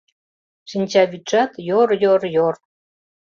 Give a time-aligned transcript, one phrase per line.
[0.69, 2.53] Шинчавӱдшат— йор-йор-йор